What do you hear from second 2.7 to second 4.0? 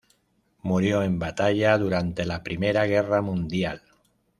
Guerra Mundial.